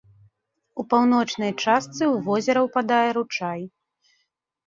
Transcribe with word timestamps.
У 0.83 0.83
паўночнай 0.93 1.51
частцы 1.63 2.01
ў 2.13 2.25
возера 2.29 2.59
ўпадае 2.67 3.09
ручай. 3.17 3.61